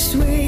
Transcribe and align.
sweet. 0.00 0.39